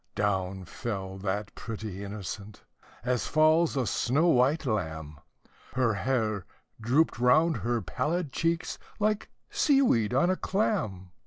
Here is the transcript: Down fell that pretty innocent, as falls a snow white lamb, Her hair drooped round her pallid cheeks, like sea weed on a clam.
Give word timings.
Down 0.15 0.65
fell 0.65 1.19
that 1.19 1.53
pretty 1.53 2.03
innocent, 2.03 2.63
as 3.03 3.27
falls 3.27 3.77
a 3.77 3.85
snow 3.85 4.29
white 4.29 4.65
lamb, 4.65 5.19
Her 5.75 5.93
hair 5.93 6.47
drooped 6.79 7.19
round 7.19 7.57
her 7.57 7.83
pallid 7.83 8.31
cheeks, 8.31 8.79
like 8.97 9.29
sea 9.51 9.83
weed 9.83 10.11
on 10.11 10.31
a 10.31 10.35
clam. 10.35 11.11